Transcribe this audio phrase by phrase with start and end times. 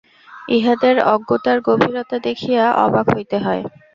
[0.49, 3.63] ইহাদের অজ্ঞতার গভীরতা দেখিয়া অবাক হইতে হয়।